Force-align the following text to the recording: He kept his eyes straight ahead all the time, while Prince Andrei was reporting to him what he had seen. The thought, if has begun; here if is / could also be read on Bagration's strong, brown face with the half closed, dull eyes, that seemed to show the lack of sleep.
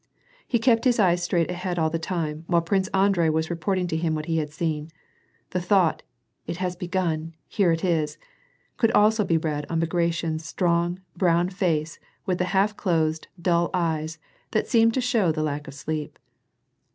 He 0.47 0.57
kept 0.57 0.85
his 0.85 0.97
eyes 0.99 1.21
straight 1.21 1.51
ahead 1.51 1.77
all 1.77 1.91
the 1.91 1.99
time, 1.99 2.43
while 2.47 2.63
Prince 2.63 2.87
Andrei 2.87 3.29
was 3.29 3.51
reporting 3.51 3.85
to 3.85 3.95
him 3.95 4.15
what 4.15 4.25
he 4.25 4.37
had 4.37 4.49
seen. 4.51 4.89
The 5.51 5.61
thought, 5.61 6.01
if 6.47 6.57
has 6.57 6.75
begun; 6.75 7.35
here 7.47 7.71
if 7.71 7.85
is 7.85 8.17
/ 8.49 8.77
could 8.77 8.91
also 8.93 9.23
be 9.23 9.37
read 9.37 9.67
on 9.69 9.79
Bagration's 9.79 10.43
strong, 10.43 11.01
brown 11.15 11.49
face 11.49 11.99
with 12.25 12.39
the 12.39 12.45
half 12.45 12.75
closed, 12.75 13.27
dull 13.39 13.69
eyes, 13.75 14.17
that 14.53 14.67
seemed 14.67 14.95
to 14.95 15.01
show 15.01 15.31
the 15.31 15.43
lack 15.43 15.67
of 15.67 15.75
sleep. 15.75 16.17